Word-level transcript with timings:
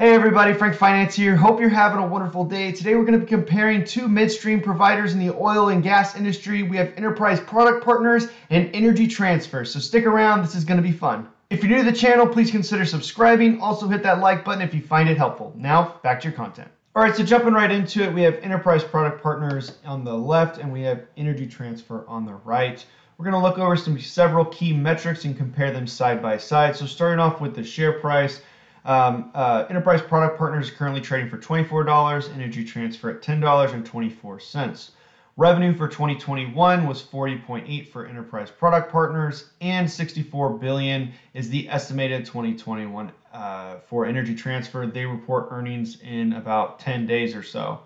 Hey 0.00 0.14
everybody, 0.14 0.52
Frank 0.52 0.76
Finance 0.76 1.16
here. 1.16 1.34
Hope 1.34 1.58
you're 1.58 1.68
having 1.68 1.98
a 1.98 2.06
wonderful 2.06 2.44
day. 2.44 2.70
Today 2.70 2.94
we're 2.94 3.04
going 3.04 3.18
to 3.18 3.26
be 3.26 3.26
comparing 3.26 3.84
two 3.84 4.06
midstream 4.06 4.60
providers 4.60 5.12
in 5.12 5.18
the 5.18 5.34
oil 5.34 5.70
and 5.70 5.82
gas 5.82 6.14
industry. 6.14 6.62
We 6.62 6.76
have 6.76 6.92
Enterprise 6.96 7.40
Product 7.40 7.84
Partners 7.84 8.28
and 8.50 8.70
Energy 8.72 9.08
Transfer. 9.08 9.64
So 9.64 9.80
stick 9.80 10.06
around, 10.06 10.42
this 10.42 10.54
is 10.54 10.62
going 10.62 10.76
to 10.80 10.88
be 10.88 10.92
fun. 10.92 11.26
If 11.50 11.64
you're 11.64 11.76
new 11.76 11.84
to 11.84 11.90
the 11.90 11.96
channel, 11.96 12.28
please 12.28 12.48
consider 12.48 12.84
subscribing. 12.84 13.60
Also 13.60 13.88
hit 13.88 14.04
that 14.04 14.20
like 14.20 14.44
button 14.44 14.62
if 14.62 14.72
you 14.72 14.82
find 14.82 15.08
it 15.08 15.18
helpful. 15.18 15.52
Now, 15.56 15.96
back 16.04 16.20
to 16.20 16.28
your 16.28 16.36
content. 16.36 16.68
All 16.94 17.02
right, 17.02 17.16
so 17.16 17.24
jumping 17.24 17.52
right 17.52 17.72
into 17.72 18.04
it, 18.04 18.14
we 18.14 18.22
have 18.22 18.34
Enterprise 18.34 18.84
Product 18.84 19.20
Partners 19.20 19.78
on 19.84 20.04
the 20.04 20.14
left 20.16 20.58
and 20.58 20.72
we 20.72 20.82
have 20.82 21.06
Energy 21.16 21.48
Transfer 21.48 22.04
on 22.06 22.24
the 22.24 22.34
right. 22.34 22.86
We're 23.16 23.28
going 23.28 23.42
to 23.42 23.48
look 23.48 23.58
over 23.58 23.74
some 23.74 23.98
several 23.98 24.44
key 24.44 24.72
metrics 24.72 25.24
and 25.24 25.36
compare 25.36 25.72
them 25.72 25.88
side 25.88 26.22
by 26.22 26.38
side. 26.38 26.76
So 26.76 26.86
starting 26.86 27.18
off 27.18 27.40
with 27.40 27.56
the 27.56 27.64
share 27.64 27.94
price, 27.94 28.42
um, 28.88 29.30
uh, 29.34 29.66
Enterprise 29.68 30.00
Product 30.00 30.38
Partners 30.38 30.68
is 30.68 30.74
currently 30.74 31.02
trading 31.02 31.28
for 31.28 31.36
$24, 31.36 32.34
Energy 32.34 32.64
Transfer 32.64 33.10
at 33.10 33.20
$10.24. 33.20 34.90
Revenue 35.36 35.74
for 35.74 35.86
2021 35.86 36.86
was 36.86 37.02
40.8 37.02 37.88
for 37.88 38.06
Enterprise 38.06 38.50
Product 38.50 38.90
Partners, 38.90 39.50
and 39.60 39.88
64 39.88 40.54
billion 40.54 41.12
is 41.34 41.50
the 41.50 41.68
estimated 41.68 42.24
2021 42.24 43.12
uh, 43.34 43.76
for 43.86 44.06
Energy 44.06 44.34
Transfer. 44.34 44.86
They 44.86 45.04
report 45.04 45.48
earnings 45.50 46.00
in 46.00 46.32
about 46.32 46.80
10 46.80 47.06
days 47.06 47.36
or 47.36 47.42
so. 47.42 47.80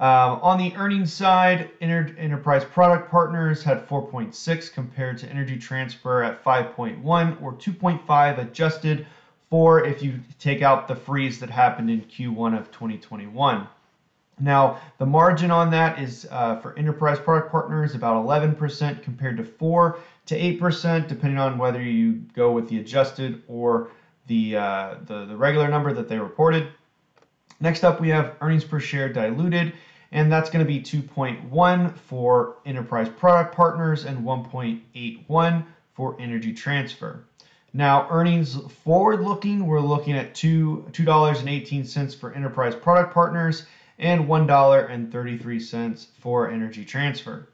Um, 0.00 0.40
on 0.40 0.56
the 0.56 0.74
earnings 0.76 1.12
side, 1.12 1.68
Enter- 1.82 2.16
Enterprise 2.18 2.64
Product 2.64 3.10
Partners 3.10 3.62
had 3.62 3.86
4.6 3.86 4.72
compared 4.72 5.18
to 5.18 5.28
Energy 5.28 5.58
Transfer 5.58 6.22
at 6.22 6.42
5.1 6.42 7.42
or 7.42 7.52
2.5 7.52 8.38
adjusted 8.38 9.06
for 9.50 9.84
if 9.84 10.02
you 10.02 10.20
take 10.38 10.62
out 10.62 10.86
the 10.86 10.94
freeze 10.94 11.40
that 11.40 11.50
happened 11.50 11.90
in 11.90 12.00
Q1 12.02 12.56
of 12.56 12.70
2021. 12.70 13.66
Now, 14.38 14.80
the 14.98 15.04
margin 15.04 15.50
on 15.50 15.70
that 15.72 15.98
is 15.98 16.26
uh, 16.30 16.56
for 16.60 16.78
enterprise 16.78 17.18
product 17.18 17.50
partners 17.50 17.94
about 17.94 18.24
11% 18.24 19.02
compared 19.02 19.36
to 19.36 19.44
4 19.44 19.98
to 20.26 20.38
8%, 20.38 21.08
depending 21.08 21.38
on 21.38 21.58
whether 21.58 21.82
you 21.82 22.12
go 22.34 22.52
with 22.52 22.68
the 22.68 22.78
adjusted 22.78 23.42
or 23.48 23.90
the, 24.28 24.56
uh, 24.56 24.94
the, 25.06 25.26
the 25.26 25.36
regular 25.36 25.68
number 25.68 25.92
that 25.92 26.08
they 26.08 26.18
reported. 26.18 26.68
Next 27.60 27.84
up, 27.84 28.00
we 28.00 28.08
have 28.08 28.36
earnings 28.40 28.64
per 28.64 28.80
share 28.80 29.12
diluted, 29.12 29.74
and 30.12 30.32
that's 30.32 30.48
going 30.48 30.64
to 30.64 30.72
be 30.72 30.80
2.1 30.80 31.94
for 31.96 32.56
enterprise 32.64 33.08
product 33.08 33.54
partners 33.54 34.06
and 34.06 34.24
1.81 34.24 35.66
for 35.92 36.16
energy 36.18 36.54
transfer. 36.54 37.24
Now, 37.72 38.08
earnings 38.10 38.56
forward 38.56 39.20
looking, 39.20 39.66
we're 39.66 39.80
looking 39.80 40.16
at 40.16 40.34
two 40.34 40.84
$2.18 40.90 42.16
for 42.16 42.32
enterprise 42.32 42.74
product 42.74 43.14
partners 43.14 43.64
and 43.98 44.26
$1.33 44.26 46.06
for 46.18 46.50
energy 46.50 46.84
transfer. 46.84 47.48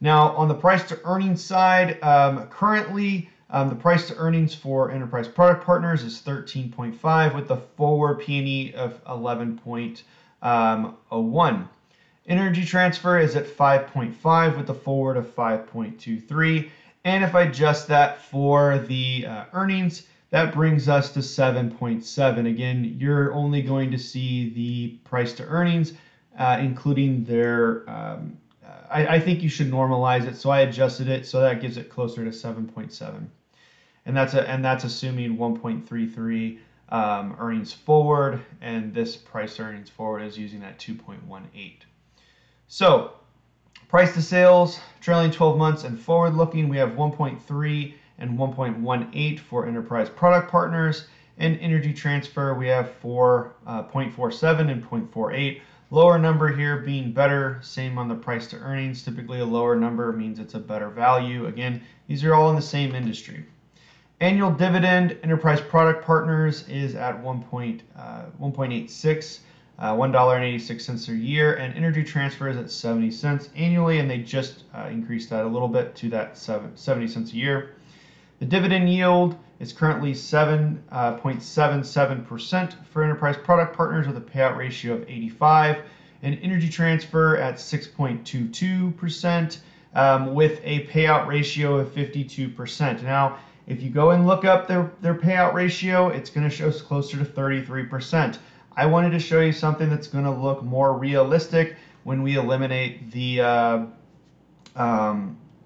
Now, 0.00 0.36
on 0.36 0.48
the 0.48 0.54
price 0.54 0.86
to 0.88 1.00
earnings 1.04 1.42
side, 1.42 2.02
um, 2.02 2.48
currently 2.48 3.30
um, 3.48 3.70
the 3.70 3.76
price 3.76 4.08
to 4.08 4.16
earnings 4.16 4.54
for 4.54 4.90
enterprise 4.90 5.28
product 5.28 5.64
partners 5.64 6.02
is 6.02 6.20
13.5 6.20 7.34
with 7.34 7.48
the 7.48 7.56
forward 7.56 8.20
P/E 8.20 8.74
of 8.74 9.02
11.01. 9.04 10.02
Um, 10.42 11.68
energy 12.26 12.64
transfer 12.64 13.18
is 13.18 13.36
at 13.36 13.46
5.5 13.46 14.56
with 14.56 14.66
the 14.66 14.74
forward 14.74 15.16
of 15.16 15.34
5.23 15.34 16.70
and 17.06 17.22
if 17.22 17.36
I 17.36 17.42
adjust 17.42 17.86
that 17.86 18.20
for 18.20 18.78
the 18.78 19.26
uh, 19.26 19.44
earnings, 19.52 20.08
that 20.30 20.52
brings 20.52 20.88
us 20.88 21.12
to 21.12 21.20
7.7. 21.20 22.48
Again, 22.48 22.96
you're 22.98 23.32
only 23.32 23.62
going 23.62 23.92
to 23.92 23.98
see 23.98 24.50
the 24.50 24.88
price 25.08 25.32
to 25.34 25.44
earnings, 25.44 25.92
uh, 26.36 26.58
including 26.60 27.24
their. 27.24 27.88
Um, 27.88 28.36
I, 28.90 29.06
I, 29.06 29.20
think 29.20 29.40
you 29.40 29.48
should 29.48 29.70
normalize 29.70 30.26
it, 30.26 30.36
so 30.36 30.50
I 30.50 30.60
adjusted 30.60 31.08
it 31.08 31.26
so 31.26 31.40
that 31.40 31.60
gives 31.60 31.76
it 31.76 31.90
closer 31.90 32.24
to 32.24 32.30
7.7, 32.30 33.26
and 34.04 34.16
that's 34.16 34.34
a 34.34 34.48
and 34.48 34.64
that's 34.64 34.82
assuming 34.82 35.36
1.33 35.36 36.58
um, 36.88 37.36
earnings 37.38 37.72
forward, 37.72 38.44
and 38.60 38.92
this 38.92 39.14
price 39.16 39.60
earnings 39.60 39.90
forward 39.90 40.22
is 40.22 40.36
using 40.36 40.58
that 40.60 40.80
2.18. 40.80 41.76
So 42.66 43.12
Price 43.88 44.12
to 44.14 44.22
sales, 44.22 44.80
trailing 45.00 45.30
12 45.30 45.56
months 45.56 45.84
and 45.84 45.98
forward 45.98 46.34
looking, 46.34 46.68
we 46.68 46.76
have 46.76 46.90
1.3 46.90 47.94
and 48.18 48.36
1.18 48.36 49.38
for 49.38 49.66
enterprise 49.66 50.10
product 50.10 50.50
partners. 50.50 51.06
And 51.38 51.56
energy 51.60 51.92
transfer, 51.92 52.54
we 52.54 52.66
have 52.66 53.00
4.47 53.00 53.54
uh, 53.64 54.70
and 54.70 54.84
0.48. 54.84 55.60
Lower 55.90 56.18
number 56.18 56.48
here 56.48 56.78
being 56.78 57.12
better, 57.12 57.60
same 57.62 57.96
on 57.96 58.08
the 58.08 58.16
price 58.16 58.48
to 58.48 58.56
earnings. 58.56 59.04
Typically, 59.04 59.38
a 59.38 59.44
lower 59.44 59.76
number 59.76 60.12
means 60.12 60.40
it's 60.40 60.54
a 60.54 60.58
better 60.58 60.88
value. 60.88 61.46
Again, 61.46 61.80
these 62.08 62.24
are 62.24 62.34
all 62.34 62.50
in 62.50 62.56
the 62.56 62.62
same 62.62 62.92
industry. 62.92 63.44
Annual 64.18 64.52
dividend, 64.52 65.16
enterprise 65.22 65.60
product 65.60 66.04
partners 66.04 66.66
is 66.68 66.96
at 66.96 67.22
1.86. 67.22 67.80
Uh, 67.96 69.42
uh, 69.78 69.94
$1.86 69.94 71.08
a 71.08 71.16
year, 71.16 71.54
and 71.54 71.74
energy 71.74 72.02
transfer 72.02 72.48
is 72.48 72.56
at 72.56 72.70
70 72.70 73.10
cents 73.10 73.50
annually, 73.54 73.98
and 73.98 74.10
they 74.10 74.18
just 74.18 74.64
uh, 74.74 74.88
increased 74.90 75.28
that 75.30 75.44
a 75.44 75.48
little 75.48 75.68
bit 75.68 75.94
to 75.96 76.08
that 76.08 76.38
70 76.38 77.08
cents 77.08 77.32
a 77.32 77.36
year. 77.36 77.74
The 78.38 78.46
dividend 78.46 78.90
yield 78.90 79.36
is 79.60 79.72
currently 79.72 80.12
7.77% 80.12 82.52
uh, 82.52 82.66
for 82.90 83.02
enterprise 83.02 83.36
product 83.36 83.76
partners 83.76 84.06
with 84.06 84.16
a 84.16 84.20
payout 84.20 84.56
ratio 84.56 84.94
of 84.94 85.02
85, 85.02 85.82
and 86.22 86.38
energy 86.42 86.68
transfer 86.68 87.36
at 87.36 87.56
6.22% 87.56 89.58
um, 89.94 90.34
with 90.34 90.60
a 90.64 90.86
payout 90.86 91.26
ratio 91.26 91.76
of 91.76 91.88
52%. 91.88 93.02
Now, 93.02 93.38
if 93.66 93.82
you 93.82 93.90
go 93.90 94.10
and 94.10 94.26
look 94.26 94.44
up 94.44 94.68
their, 94.68 94.92
their 95.00 95.14
payout 95.14 95.54
ratio, 95.54 96.08
it's 96.08 96.30
going 96.30 96.48
to 96.48 96.54
show 96.54 96.68
us 96.68 96.80
closer 96.80 97.18
to 97.18 97.24
33%. 97.24 98.38
I 98.76 98.86
wanted 98.86 99.10
to 99.10 99.18
show 99.18 99.40
you 99.40 99.52
something 99.52 99.88
that's 99.88 100.06
going 100.06 100.24
to 100.24 100.30
look 100.30 100.62
more 100.62 100.96
realistic 100.98 101.76
when 102.04 102.22
we 102.22 102.36
eliminate 102.36 103.10
the 103.10 103.40
uh, 103.40 103.86
um, 104.76 105.38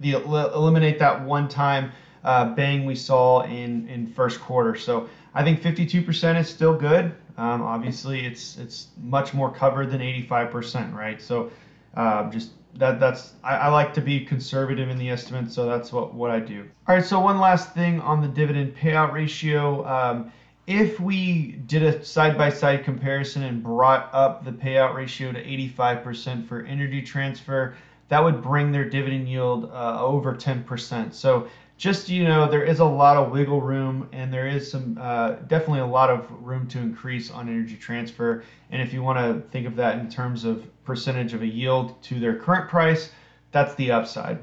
the 0.00 0.12
eliminate 0.12 0.98
that 0.98 1.24
one 1.24 1.48
time 1.48 1.92
uh, 2.24 2.54
bang 2.54 2.84
we 2.84 2.94
saw 2.94 3.42
in 3.42 3.88
in 3.88 4.06
first 4.06 4.40
quarter. 4.40 4.76
So 4.76 5.08
I 5.34 5.42
think 5.42 5.62
52% 5.62 6.38
is 6.38 6.48
still 6.48 6.74
good. 6.74 7.14
Um, 7.38 7.62
obviously, 7.62 8.26
it's 8.26 8.58
it's 8.58 8.88
much 9.02 9.32
more 9.32 9.50
covered 9.50 9.90
than 9.90 10.00
85%, 10.00 10.92
right? 10.92 11.20
So 11.20 11.50
uh, 11.96 12.30
just 12.30 12.50
that 12.74 13.00
that's 13.00 13.32
I, 13.42 13.56
I, 13.56 13.68
like 13.68 13.94
to 13.94 14.00
be 14.00 14.24
conservative 14.24 14.88
in 14.88 14.98
the 14.98 15.10
estimate, 15.10 15.50
so 15.50 15.66
that's 15.66 15.92
what 15.92 16.14
what 16.14 16.30
I 16.30 16.40
do. 16.40 16.68
All 16.86 16.94
right. 16.94 17.04
So 17.04 17.18
one 17.20 17.40
last 17.40 17.74
thing 17.74 18.00
on 18.00 18.20
the 18.20 18.28
dividend 18.28 18.76
payout 18.76 19.12
ratio. 19.12 19.86
Um, 19.86 20.32
if 20.78 20.98
we 21.00 21.52
did 21.66 21.82
a 21.82 22.04
side 22.04 22.38
by 22.38 22.48
side 22.50 22.84
comparison 22.84 23.42
and 23.42 23.62
brought 23.62 24.08
up 24.12 24.44
the 24.44 24.52
payout 24.52 24.94
ratio 24.94 25.32
to 25.32 25.42
85% 25.44 26.46
for 26.46 26.62
energy 26.62 27.02
transfer, 27.02 27.74
that 28.08 28.22
would 28.22 28.42
bring 28.42 28.72
their 28.72 28.88
dividend 28.88 29.28
yield 29.28 29.70
uh, 29.72 30.02
over 30.02 30.34
10%. 30.34 31.12
So 31.12 31.48
just 31.78 32.08
you 32.08 32.24
know, 32.24 32.48
there 32.48 32.64
is 32.64 32.78
a 32.78 32.84
lot 32.84 33.16
of 33.16 33.32
wiggle 33.32 33.60
room, 33.60 34.08
and 34.12 34.32
there 34.32 34.46
is 34.46 34.70
some 34.70 34.96
uh, 35.00 35.32
definitely 35.48 35.80
a 35.80 35.86
lot 35.86 36.10
of 36.10 36.30
room 36.30 36.68
to 36.68 36.78
increase 36.78 37.30
on 37.30 37.48
energy 37.48 37.76
transfer. 37.76 38.44
And 38.70 38.80
if 38.80 38.92
you 38.92 39.02
want 39.02 39.18
to 39.18 39.48
think 39.50 39.66
of 39.66 39.76
that 39.76 39.98
in 39.98 40.08
terms 40.08 40.44
of 40.44 40.64
percentage 40.84 41.34
of 41.34 41.42
a 41.42 41.46
yield 41.46 42.00
to 42.04 42.20
their 42.20 42.36
current 42.36 42.68
price, 42.68 43.10
that's 43.50 43.74
the 43.74 43.90
upside. 43.90 44.38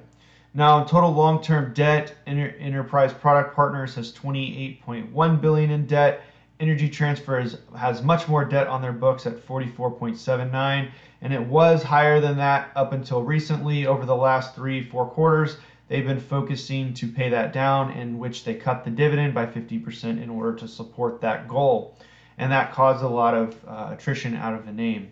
Now, 0.53 0.83
total 0.83 1.11
long-term 1.11 1.73
debt, 1.73 2.15
Inter- 2.25 2.55
Enterprise 2.59 3.13
Product 3.13 3.55
Partners 3.55 3.93
has 3.95 4.11
28.1 4.11 5.41
billion 5.41 5.69
in 5.69 5.85
debt. 5.85 6.21
Energy 6.59 6.89
Transfer 6.89 7.45
has 7.77 8.01
much 8.01 8.27
more 8.27 8.43
debt 8.43 8.67
on 8.67 8.81
their 8.81 8.91
books 8.91 9.27
at 9.27 9.45
44.79, 9.45 10.89
and 11.21 11.33
it 11.33 11.41
was 11.41 11.83
higher 11.83 12.19
than 12.19 12.37
that 12.37 12.71
up 12.75 12.93
until 12.93 13.21
recently. 13.21 13.85
Over 13.85 14.05
the 14.05 14.15
last 14.15 14.55
three, 14.55 14.83
four 14.83 15.05
quarters, 15.05 15.57
they've 15.87 16.05
been 16.05 16.19
focusing 16.19 16.95
to 16.95 17.07
pay 17.07 17.29
that 17.29 17.53
down, 17.53 17.91
in 17.91 18.17
which 18.17 18.43
they 18.43 18.55
cut 18.55 18.83
the 18.83 18.89
dividend 18.89 19.35
by 19.35 19.45
50% 19.45 20.21
in 20.21 20.29
order 20.29 20.57
to 20.57 20.67
support 20.67 21.21
that 21.21 21.47
goal, 21.47 21.95
and 22.39 22.51
that 22.51 22.73
caused 22.73 23.03
a 23.03 23.07
lot 23.07 23.35
of 23.35 23.55
uh, 23.67 23.89
attrition 23.91 24.35
out 24.35 24.55
of 24.55 24.65
the 24.65 24.73
name. 24.73 25.11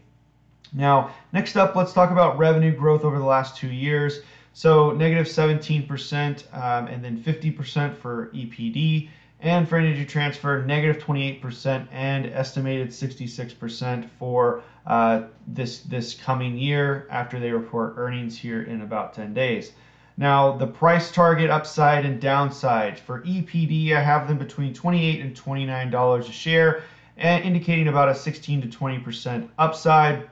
Now, 0.73 1.11
next 1.31 1.55
up, 1.55 1.75
let's 1.75 1.93
talk 1.93 2.09
about 2.09 2.39
revenue 2.39 2.75
growth 2.75 3.05
over 3.05 3.19
the 3.19 3.25
last 3.25 3.55
two 3.55 3.69
years. 3.71 4.19
So 4.57 4.91
negative 4.91 5.27
17% 5.27 6.51
um, 6.51 6.87
and 6.87 7.05
then 7.05 7.21
50% 7.21 7.95
for 7.95 8.31
EPD. 8.33 9.07
And 9.39 9.69
for 9.69 9.77
energy 9.77 10.03
transfer, 10.03 10.65
negative 10.65 10.97
28% 10.97 11.87
and 11.91 12.25
estimated 12.25 12.87
66% 12.87 14.09
for 14.17 14.63
uh, 14.87 15.25
this, 15.45 15.81
this 15.81 16.15
coming 16.15 16.57
year 16.57 17.05
after 17.11 17.39
they 17.39 17.51
report 17.51 17.93
earnings 17.97 18.35
here 18.35 18.63
in 18.63 18.81
about 18.81 19.13
10 19.13 19.35
days. 19.35 19.73
Now, 20.17 20.57
the 20.57 20.65
price 20.65 21.11
target 21.11 21.51
upside 21.51 22.03
and 22.03 22.19
downside 22.19 22.97
for 22.97 23.21
EPD, 23.21 23.93
I 23.93 24.01
have 24.01 24.27
them 24.27 24.39
between 24.39 24.73
28 24.73 25.21
and 25.21 25.35
$29 25.35 26.19
a 26.19 26.31
share. 26.31 26.81
and 27.15 27.43
indicating 27.43 27.89
about 27.89 28.09
a 28.09 28.15
16 28.15 28.63
to 28.63 28.67
20% 28.67 29.49
upside. 29.59 30.27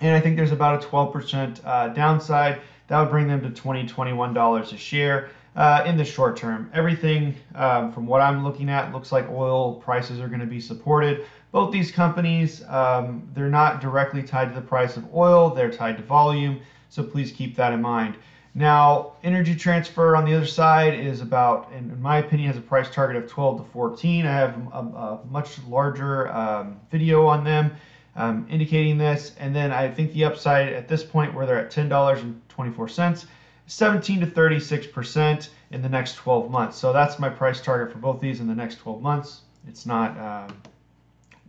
And 0.00 0.16
I 0.16 0.18
think 0.18 0.36
there's 0.36 0.50
about 0.50 0.82
a 0.82 0.88
12% 0.88 1.60
uh, 1.64 1.88
downside. 1.90 2.60
That 2.92 3.00
would 3.00 3.10
bring 3.10 3.26
them 3.26 3.40
to 3.40 3.48
$20, 3.48 3.88
$21 3.88 4.72
a 4.72 4.76
share. 4.76 5.30
Uh, 5.54 5.84
in 5.86 5.98
the 5.98 6.04
short 6.04 6.34
term. 6.34 6.70
Everything 6.72 7.34
um, 7.54 7.92
from 7.92 8.06
what 8.06 8.22
I'm 8.22 8.42
looking 8.42 8.70
at 8.70 8.90
looks 8.90 9.12
like 9.12 9.28
oil 9.28 9.74
prices 9.74 10.18
are 10.18 10.26
going 10.26 10.40
to 10.40 10.46
be 10.46 10.58
supported. 10.60 11.26
Both 11.50 11.72
these 11.72 11.92
companies, 11.92 12.64
um, 12.68 13.28
they're 13.34 13.50
not 13.50 13.82
directly 13.82 14.22
tied 14.22 14.48
to 14.48 14.54
the 14.54 14.66
price 14.66 14.96
of 14.96 15.14
oil, 15.14 15.50
they're 15.50 15.70
tied 15.70 15.98
to 15.98 16.02
volume, 16.02 16.60
so 16.88 17.02
please 17.02 17.32
keep 17.32 17.54
that 17.56 17.74
in 17.74 17.82
mind. 17.82 18.16
Now, 18.54 19.12
Energy 19.22 19.54
Transfer 19.54 20.16
on 20.16 20.24
the 20.24 20.34
other 20.34 20.46
side 20.46 20.94
is 20.94 21.20
about, 21.20 21.70
in 21.76 22.00
my 22.00 22.16
opinion, 22.16 22.48
has 22.48 22.56
a 22.56 22.62
price 22.62 22.88
target 22.90 23.22
of 23.22 23.28
12 23.28 23.58
to 23.58 23.72
14. 23.72 24.24
I 24.24 24.32
have 24.32 24.56
a, 24.72 24.78
a 24.78 25.20
much 25.30 25.58
larger 25.68 26.34
um, 26.34 26.80
video 26.90 27.26
on 27.26 27.44
them 27.44 27.72
um, 28.16 28.46
indicating 28.50 28.98
this, 28.98 29.32
and 29.38 29.54
then 29.54 29.72
I 29.72 29.90
think 29.90 30.12
the 30.12 30.24
upside 30.24 30.72
at 30.72 30.88
this 30.88 31.02
point 31.02 31.34
where 31.34 31.46
they're 31.46 31.58
at 31.58 31.70
$10.24 31.70 33.26
17 33.66 34.20
to 34.20 34.26
36% 34.26 35.48
in 35.70 35.82
the 35.82 35.88
next 35.88 36.16
12 36.16 36.50
months. 36.50 36.76
So 36.76 36.92
that's 36.92 37.18
my 37.18 37.28
price 37.28 37.60
target 37.60 37.92
for 37.92 37.98
both 37.98 38.20
these 38.20 38.40
in 38.40 38.46
the 38.46 38.54
next 38.54 38.76
12 38.76 39.00
months. 39.00 39.42
It's 39.66 39.86
not, 39.86 40.18
um, 40.18 40.56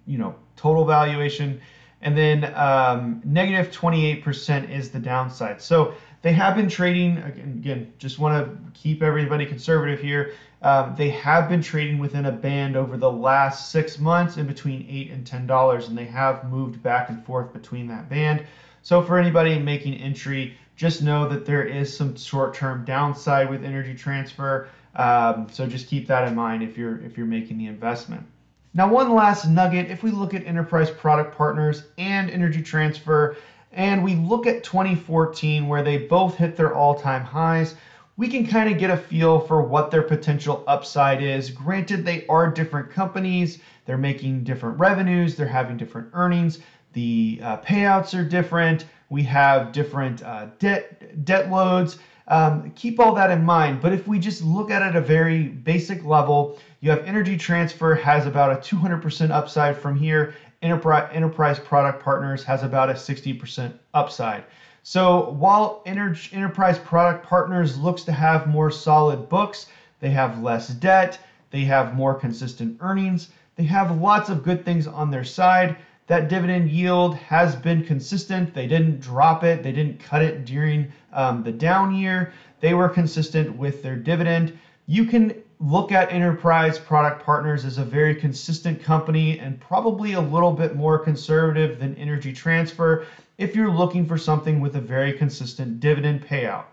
you 0.05 0.17
know, 0.17 0.35
total 0.55 0.85
valuation. 0.85 1.59
And 2.01 2.17
then 2.17 2.53
um, 2.55 3.21
negative 3.25 3.73
28% 3.73 4.69
is 4.69 4.89
the 4.89 4.99
downside. 4.99 5.61
So 5.61 5.95
they 6.23 6.31
have 6.31 6.55
been 6.55 6.69
trading, 6.69 7.17
again, 7.17 7.93
just 7.97 8.17
want 8.17 8.33
to 8.33 8.71
keep 8.71 9.03
everybody 9.03 9.45
conservative 9.45 9.99
here. 9.99 10.31
Um, 10.61 10.95
they 10.97 11.09
have 11.09 11.49
been 11.49 11.61
trading 11.61 11.99
within 11.99 12.25
a 12.25 12.31
band 12.31 12.77
over 12.77 12.95
the 12.95 13.11
last 13.11 13.71
six 13.71 13.99
months 13.99 14.37
in 14.37 14.47
between 14.47 14.87
8 14.89 15.11
and 15.11 15.25
$10, 15.25 15.87
and 15.89 15.97
they 15.97 16.05
have 16.05 16.49
moved 16.49 16.81
back 16.81 17.09
and 17.09 17.23
forth 17.25 17.51
between 17.51 17.87
that 17.87 18.07
band. 18.07 18.45
So 18.83 19.01
for 19.01 19.17
anybody 19.17 19.59
making 19.59 19.95
entry, 19.95 20.55
just 20.77 21.03
know 21.03 21.27
that 21.27 21.45
there 21.45 21.65
is 21.65 21.95
some 21.95 22.15
short-term 22.15 22.85
downside 22.85 23.49
with 23.49 23.65
energy 23.65 23.93
transfer. 23.93 24.69
Um, 24.95 25.49
so 25.51 25.67
just 25.67 25.87
keep 25.87 26.07
that 26.07 26.25
in 26.25 26.35
mind 26.35 26.63
if 26.63 26.77
you're 26.77 27.03
if 27.03 27.17
you're 27.17 27.25
making 27.25 27.57
the 27.57 27.65
investment. 27.67 28.25
Now, 28.73 28.87
one 28.87 29.13
last 29.13 29.47
nugget: 29.47 29.89
if 29.89 30.03
we 30.03 30.11
look 30.11 30.33
at 30.33 30.45
enterprise 30.45 30.89
product 30.89 31.35
partners 31.35 31.83
and 31.97 32.29
energy 32.29 32.61
transfer, 32.61 33.35
and 33.73 34.03
we 34.03 34.15
look 34.15 34.45
at 34.47 34.63
2014 34.63 35.67
where 35.67 35.83
they 35.83 35.97
both 35.97 36.37
hit 36.37 36.55
their 36.55 36.73
all-time 36.73 37.23
highs, 37.23 37.75
we 38.15 38.27
can 38.27 38.45
kind 38.45 38.71
of 38.71 38.77
get 38.77 38.91
a 38.91 38.97
feel 38.97 39.39
for 39.39 39.61
what 39.63 39.89
their 39.89 40.03
potential 40.03 40.63
upside 40.67 41.21
is. 41.21 41.49
Granted, 41.49 42.05
they 42.05 42.25
are 42.27 42.47
different 42.47 42.91
companies, 42.91 43.59
they're 43.85 43.97
making 43.97 44.43
different 44.43 44.79
revenues, 44.79 45.35
they're 45.35 45.47
having 45.47 45.77
different 45.77 46.09
earnings, 46.13 46.59
the 46.93 47.39
uh, 47.43 47.57
payouts 47.57 48.17
are 48.17 48.23
different. 48.23 48.85
We 49.09 49.23
have 49.23 49.71
different 49.71 50.23
uh, 50.23 50.47
debt 50.59 51.25
debt 51.25 51.49
loads. 51.49 51.97
Um, 52.27 52.71
keep 52.71 52.99
all 52.99 53.13
that 53.15 53.31
in 53.31 53.43
mind. 53.43 53.81
But 53.81 53.91
if 53.91 54.07
we 54.07 54.17
just 54.17 54.41
look 54.43 54.71
at 54.71 54.81
it 54.81 54.85
at 54.85 54.95
a 54.95 55.01
very 55.01 55.43
basic 55.49 56.05
level, 56.05 56.57
you 56.79 56.89
have 56.89 57.05
Energy 57.05 57.35
Transfer 57.35 57.95
has 57.95 58.25
about 58.25 58.51
a 58.51 58.55
200% 58.55 59.31
upside 59.31 59.75
from 59.75 59.97
here. 59.97 60.33
Enterprise, 60.63 61.59
Product 61.59 62.01
Partners 62.01 62.43
has 62.45 62.63
about 62.63 62.89
a 62.89 62.93
60% 62.93 63.73
upside. 63.93 64.45
So 64.81 65.29
while 65.31 65.83
Enterprise 65.85 66.79
Product 66.79 67.25
Partners 67.25 67.77
looks 67.77 68.03
to 68.03 68.11
have 68.11 68.47
more 68.47 68.71
solid 68.71 69.29
books, 69.29 69.67
they 69.99 70.09
have 70.11 70.41
less 70.41 70.69
debt, 70.69 71.19
they 71.51 71.61
have 71.65 71.95
more 71.95 72.15
consistent 72.15 72.77
earnings, 72.79 73.29
they 73.55 73.63
have 73.63 73.99
lots 73.99 74.29
of 74.29 74.43
good 74.43 74.65
things 74.65 74.87
on 74.87 75.11
their 75.11 75.23
side. 75.23 75.75
That 76.07 76.27
dividend 76.27 76.69
yield 76.69 77.15
has 77.15 77.55
been 77.55 77.85
consistent. 77.85 78.53
They 78.53 78.67
didn't 78.67 78.99
drop 78.99 79.43
it, 79.43 79.63
they 79.63 79.71
didn't 79.71 79.99
cut 79.99 80.21
it 80.21 80.43
during 80.45 80.91
um, 81.13 81.43
the 81.43 81.51
down 81.51 81.95
year. 81.95 82.33
They 82.59 82.73
were 82.73 82.89
consistent 82.89 83.55
with 83.55 83.83
their 83.83 83.95
dividend. 83.95 84.57
You 84.85 85.05
can 85.05 85.41
look 85.63 85.93
at 85.93 86.11
Enterprise 86.11 86.77
Product 86.77 87.23
Partners 87.23 87.63
as 87.63 87.77
a 87.77 87.85
very 87.85 88.13
consistent 88.13 88.83
company 88.83 89.39
and 89.39 89.57
probably 89.61 90.11
a 90.11 90.19
little 90.19 90.51
bit 90.51 90.75
more 90.75 90.99
conservative 90.99 91.79
than 91.79 91.95
Energy 91.95 92.33
Transfer 92.33 93.05
if 93.37 93.55
you're 93.55 93.71
looking 93.71 94.05
for 94.05 94.17
something 94.17 94.59
with 94.59 94.75
a 94.75 94.81
very 94.81 95.13
consistent 95.13 95.79
dividend 95.79 96.21
payout. 96.21 96.65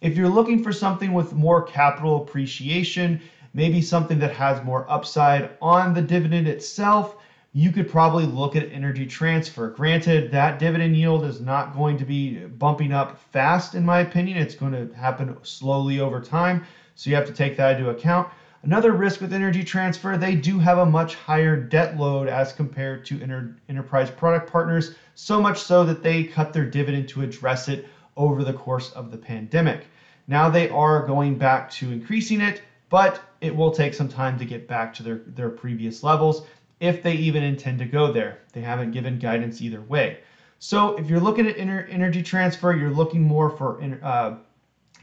If 0.00 0.16
you're 0.16 0.30
looking 0.30 0.62
for 0.62 0.72
something 0.72 1.12
with 1.12 1.34
more 1.34 1.62
capital 1.62 2.22
appreciation, 2.22 3.20
maybe 3.52 3.82
something 3.82 4.18
that 4.20 4.32
has 4.32 4.64
more 4.64 4.90
upside 4.90 5.50
on 5.60 5.92
the 5.92 6.00
dividend 6.00 6.48
itself, 6.48 7.16
you 7.52 7.70
could 7.70 7.90
probably 7.90 8.24
look 8.24 8.56
at 8.56 8.72
energy 8.72 9.04
transfer. 9.04 9.68
Granted, 9.68 10.30
that 10.30 10.58
dividend 10.58 10.96
yield 10.96 11.26
is 11.26 11.38
not 11.38 11.74
going 11.74 11.98
to 11.98 12.04
be 12.06 12.38
bumping 12.46 12.92
up 12.92 13.18
fast, 13.30 13.74
in 13.74 13.84
my 13.84 14.00
opinion. 14.00 14.38
It's 14.38 14.54
going 14.54 14.72
to 14.72 14.94
happen 14.94 15.36
slowly 15.42 16.00
over 16.00 16.18
time. 16.18 16.64
So 16.94 17.10
you 17.10 17.16
have 17.16 17.26
to 17.26 17.32
take 17.32 17.56
that 17.58 17.78
into 17.78 17.90
account. 17.90 18.28
Another 18.62 18.92
risk 18.92 19.20
with 19.20 19.32
energy 19.32 19.62
transfer, 19.62 20.16
they 20.16 20.34
do 20.34 20.58
have 20.58 20.78
a 20.78 20.86
much 20.86 21.14
higher 21.14 21.56
debt 21.56 21.96
load 21.96 22.28
as 22.28 22.52
compared 22.52 23.04
to 23.06 23.20
inter- 23.20 23.54
enterprise 23.68 24.10
product 24.10 24.50
partners, 24.50 24.90
so 25.14 25.40
much 25.40 25.62
so 25.62 25.84
that 25.84 26.02
they 26.02 26.24
cut 26.24 26.52
their 26.52 26.66
dividend 26.66 27.08
to 27.08 27.22
address 27.22 27.68
it 27.68 27.86
over 28.16 28.42
the 28.42 28.52
course 28.52 28.90
of 28.90 29.10
the 29.12 29.16
pandemic. 29.16 29.86
Now 30.26 30.48
they 30.48 30.68
are 30.70 31.06
going 31.06 31.36
back 31.38 31.70
to 31.72 31.92
increasing 31.92 32.40
it, 32.40 32.60
but 32.90 33.20
it 33.40 33.54
will 33.54 33.70
take 33.70 33.94
some 33.94 34.08
time 34.08 34.36
to 34.38 34.44
get 34.44 34.66
back 34.66 34.92
to 34.94 35.02
their, 35.04 35.20
their 35.24 35.50
previous 35.50 36.02
levels 36.02 36.42
if 36.80 37.00
they 37.00 37.14
even 37.14 37.44
intend 37.44 37.78
to 37.78 37.86
go 37.86 38.08
there. 38.08 38.38
They 38.52 38.62
haven't 38.62 38.90
given 38.90 39.18
guidance 39.18 39.60
either 39.60 39.82
way. 39.82 40.16
So 40.58 40.90
if 40.98 41.08
you're 41.08 41.20
looking 41.20 41.46
at 41.46 41.56
energy 41.56 42.22
transfer, 42.22 42.72
you're 42.72 42.90
looking 42.90 43.22
more 43.22 43.48
for 43.48 43.76
uh, 44.02 44.30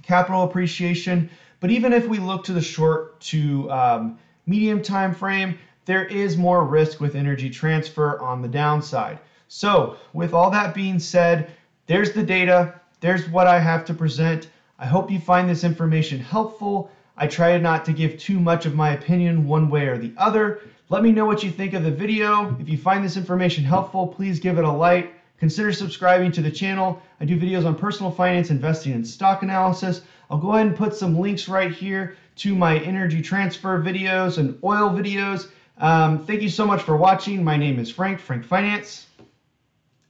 capital 0.02 0.44
appreciation. 0.44 1.30
But 1.60 1.72
even 1.72 1.94
if 1.94 2.08
we 2.08 2.18
look 2.18 2.44
to 2.46 2.54
the 2.54 2.62
short 2.62 3.20
to 3.22 3.72
um, 3.72 4.20
medium 4.46 4.82
time 4.82 5.14
frame, 5.14 5.58
there 5.86 6.06
is 6.06 6.38
more 6.38 6.64
risk 6.64 7.00
with 7.00 7.16
energy 7.16 7.50
transfer 7.50 8.20
on 8.20 8.42
the 8.42 8.48
downside. 8.48 9.20
So 9.48 9.98
with 10.14 10.34
all 10.34 10.50
that 10.52 10.74
being 10.74 11.00
said, 11.00 11.52
there's 11.88 12.12
the 12.14 12.24
data. 12.24 12.74
There's 13.00 13.30
what 13.30 13.48
I 13.48 13.60
have 13.60 13.86
to 13.86 13.94
present. 13.94 14.50
I 14.80 14.86
hope 14.86 15.12
you 15.12 15.20
find 15.20 15.50
this 15.50 15.64
information 15.64 16.20
helpful. 16.20 16.90
I 17.18 17.28
try 17.28 17.58
not 17.58 17.86
to 17.86 17.94
give 17.94 18.18
too 18.18 18.40
much 18.40 18.66
of 18.66 18.76
my 18.76 18.92
opinion 18.92 19.48
one 19.48 19.70
way 19.70 19.88
or 19.88 19.98
the 19.98 20.14
other. 20.18 20.62
Let 20.90 21.04
me 21.04 21.12
know 21.12 21.26
what 21.26 21.44
you 21.44 21.52
think 21.52 21.74
of 21.74 21.84
the 21.84 21.92
video. 21.92 22.56
If 22.60 22.68
you 22.68 22.78
find 22.78 23.04
this 23.04 23.18
information 23.18 23.64
helpful, 23.64 24.08
please 24.08 24.40
give 24.40 24.58
it 24.58 24.66
a 24.66 24.72
like. 24.72 25.14
Consider 25.38 25.74
subscribing 25.74 26.32
to 26.34 26.42
the 26.42 26.52
channel. 26.52 27.02
I 27.20 27.26
do 27.26 27.40
videos 27.40 27.66
on 27.66 27.76
personal 27.76 28.12
finance, 28.12 28.50
investing, 28.50 28.94
and 28.94 29.06
stock 29.06 29.44
analysis. 29.44 30.02
I'll 30.30 30.38
go 30.38 30.54
ahead 30.54 30.68
and 30.68 30.76
put 30.76 30.96
some 30.96 31.20
links 31.20 31.48
right 31.48 31.72
here 31.72 32.16
to 32.38 32.56
my 32.56 32.80
energy 32.80 33.22
transfer 33.22 33.82
videos 33.82 34.38
and 34.38 34.58
oil 34.64 34.90
videos. 34.90 35.50
Um, 35.78 36.26
thank 36.26 36.42
you 36.42 36.50
so 36.50 36.66
much 36.66 36.82
for 36.82 36.96
watching. 36.96 37.44
My 37.44 37.58
name 37.58 37.80
is 37.80 37.92
Frank, 37.92 38.20
Frank 38.20 38.46
Finance. 38.46 39.08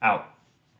Out. 0.02 0.35